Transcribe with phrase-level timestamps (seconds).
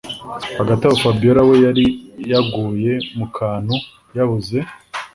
[0.59, 1.85] hagati aho fabiora we yari
[2.31, 3.75] yaguye mukantu
[4.15, 4.57] yabuze